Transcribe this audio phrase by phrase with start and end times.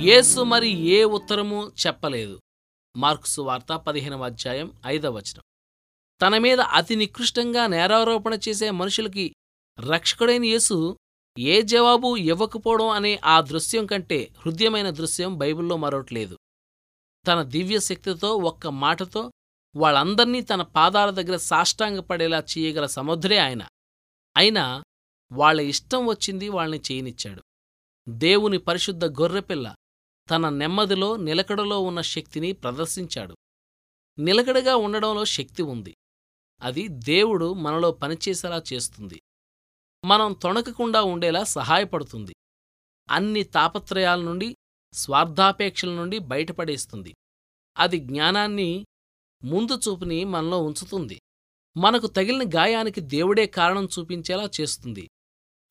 [0.00, 2.40] యేసు మరి ఏ ఉత్తరము చెప్పలేదు.
[2.96, 5.42] మార్క్సు వార్త పదిహేనవ అధ్యాయం ఐదవ వచనం.
[6.22, 9.34] తన మీద అతి నికృష్టంగా నేరారోపణ చేసే మనుషులకి
[9.80, 10.96] రక్షకుడైన యేసు
[11.38, 16.36] ఏ జవాబు ఇవ్వకపోవడం అనే ఆ దృశ్యం కంటే హృదయమైన దృశ్యం బైబిల్లో మరొకట్లేదు.
[17.26, 19.30] తన దివ్య శక్తితో ఒక్క మాటతో
[19.76, 23.66] వాళ్ళందర్నీ తన పాదాల దగ్గర సాష్టాంగపడేలా చేయగల సముద్రే ఆయన.
[24.36, 24.82] అయినా
[25.32, 27.42] వాళ్ళ ఇష్టం వచ్చింది వాళ్ళని చేయనిచ్చాడు.
[28.08, 29.74] దేవుని పరిశుద్ధ గొర్రెపిల్ల
[30.30, 33.36] తన నెమ్మదిలో నిలకడలో ఉన్న శక్తిని ప్రదర్శించాడు.
[34.18, 35.96] నిలకడగా ఉండడంలో శక్తి ఉంది.
[36.62, 39.22] అది దేవుడు మనలో పనిచేసేలా చేస్తుంది.
[40.04, 42.34] మనం తొణకకుండా ఉండేలా సహాయపడుతుంది.
[43.10, 44.56] అన్ని తాపత్రయాల నుండి
[44.92, 47.14] స్వార్థాపేక్షల నుండి బయటపడేస్తుంది.
[47.78, 48.86] అది జ్ఞానాన్ని
[49.44, 51.20] ముందు చూపుని మనలో ఉంచుతుంది.
[51.76, 55.10] మనకు తగిలిన గాయానికి దేవుడే కారణం చూపించేలా చేస్తుంది.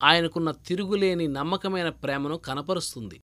[0.02, 3.20] ఆయనకున్న తిరుగులేని నమ్మకమైన ప్రేమను కనపరుస్తుంది.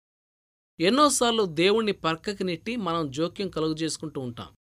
[0.81, 4.55] ఎన్నోసార్లు దేవుణ్ణి పక్కకి నెట్టి మనం జోక్యం కలుగజేసుకుంటూ ఉంటాం.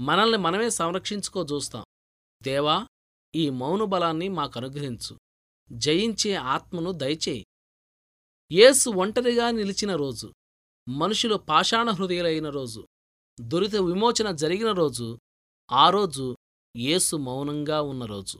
[0.00, 1.84] మనల్ని మనమే సంరక్షించుకో చూస్తాం
[2.42, 2.86] దేవా
[3.34, 5.18] ఈ మౌన బలాన్ని మాకనుగ్రహించు.
[5.72, 7.46] జయించే ఆత్మను దయచేయి.
[8.52, 10.32] యేసు ఒంటరిగా నిలిచిన రోజు
[10.88, 12.86] మనుషులు పాషాణ హృదయులైన రోజు
[13.40, 15.18] దురిత విమోచన జరిగిన రోజు
[15.72, 16.36] ఆ రోజు
[16.76, 18.38] యేసు మౌనంగా ఉన్న రోజు.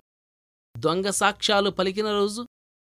[0.78, 2.46] దొంగ సాక్ష్యాలు పలికిన రోజు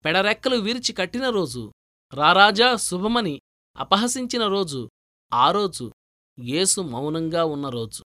[0.06, 1.72] పెడరెక్కలు విరిచి కట్టిన రోజు
[2.14, 3.42] రారాజా శుభమని
[3.80, 4.90] అపహసించిన రోజు
[5.34, 5.92] ఆ రోజు
[6.40, 8.04] యేసు మౌనంగా ఉన్న రోజు.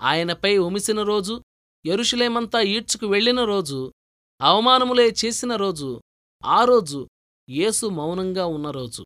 [0.00, 1.42] ఆయనపై ఉమిసిన రోజు
[1.86, 3.92] ఎరుషులేమంతా ఈడ్చుకు వెళ్ళిన రోజు
[4.40, 6.00] అవమానములే చేసిన రోజు
[6.44, 7.08] ఆ రోజు
[7.50, 9.04] యేసు మౌనంగా ఉన్న రోజు.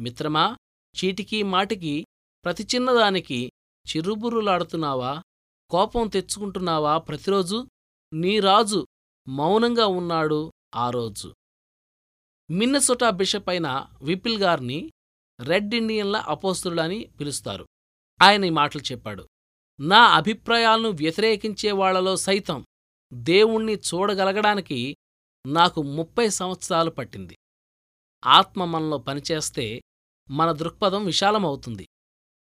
[0.00, 0.56] మిత్రమా
[0.96, 2.06] చీటికీ మాటికి
[2.44, 3.52] ప్రతి చిన్నదానికి
[3.88, 5.22] చిరుబుర్రులాడుతున్నావా?
[5.70, 7.66] కోపం తెచ్చుకుంటున్నావా ప్రతిరోజు?
[8.12, 8.86] నీ రాజు
[9.28, 11.34] మౌనంగా ఉన్నాడు ఆ రోజు.
[12.50, 14.90] మిన్నసొటా బిషప్ అయిన విపిల్ గార్ని
[15.40, 17.66] రెడ్ ఇండియన్ల అపోస్తుడని పిలుస్తారు.
[18.22, 19.28] ఆయన ఈ మాటలు చెప్పాడు.
[19.80, 22.66] నా అభిప్రాయాలను వ్యతిరేకించే వాళ్ళలో సైతం
[23.12, 24.96] దేవుణ్ణి చూడగలగడానికి
[25.46, 27.38] నాకు ముప్పై సంవత్సరాలు పట్టింది.
[28.26, 29.80] ఆత్మ మనలో పనిచేస్తే
[30.30, 31.88] మన దృక్పథం విశాలమవుతుంది.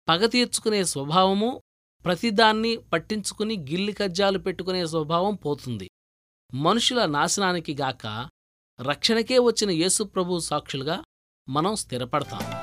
[0.07, 1.61] పగ తీర్చుకునే స్వభావము
[2.05, 5.89] ప్రతిదాన్ని పట్టించుకుని గిల్లి కజ్జాలు పెట్టుకునే స్వభావం పోతుంది.
[6.53, 8.29] మనుషుల నాశనానికి గాక
[8.81, 11.03] రక్షణకే వచ్చిన యేసుప్రభు సాక్షులుగా
[11.49, 12.62] మనం స్థిరపడతాం.